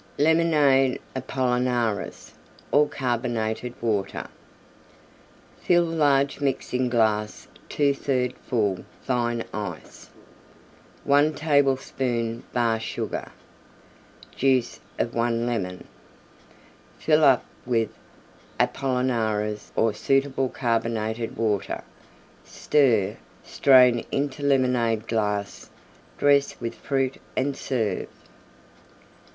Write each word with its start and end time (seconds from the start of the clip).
LEMONADE 0.17 0.99
APOLLINARIS 1.15 2.33
(or 2.71 2.87
Carbonated 2.89 3.75
Water) 3.81 4.27
Fill 5.61 5.83
large 5.85 6.41
Mixing 6.41 6.89
glass 6.89 7.47
2/3 7.69 8.33
full 8.37 8.83
fine 9.03 9.43
Ice. 9.53 10.09
1 11.03 11.35
tablespoonful 11.35 12.47
Bar 12.51 12.79
Sugar. 12.79 13.27
Juice 14.35 14.79
of 14.97 15.13
1 15.13 15.45
Lemon.\s+\d\d? 15.45 15.85
Fill 16.97 17.23
up 17.23 17.45
with 17.67 17.91
Apollinaris 18.59 19.71
or 19.75 19.93
suitable 19.93 20.49
Carbonated 20.49 21.37
Water. 21.37 21.83
Stir; 22.43 23.17
strain 23.43 24.03
into 24.11 24.41
Lemonade 24.41 25.07
glass; 25.07 25.69
dress 26.17 26.59
with 26.59 26.73
Fruit 26.73 27.17
and 27.37 27.55
serve. 27.55 28.07